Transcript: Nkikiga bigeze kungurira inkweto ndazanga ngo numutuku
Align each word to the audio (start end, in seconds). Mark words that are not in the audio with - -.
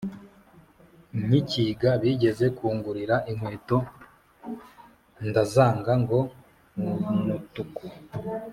Nkikiga 1.23 1.89
bigeze 2.01 2.45
kungurira 2.57 3.15
inkweto 3.31 3.77
ndazanga 5.29 5.91
ngo 6.01 6.19
numutuku 6.81 7.85